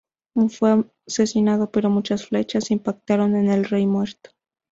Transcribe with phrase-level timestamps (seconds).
[0.49, 4.31] Fue asesinado, pero muchas flechas impactaron en el rey muerto.